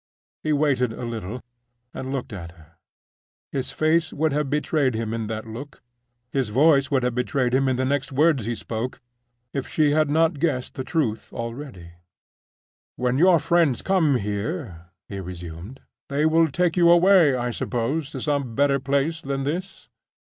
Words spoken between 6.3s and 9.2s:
his voice would have betrayed him in the next words he spoke,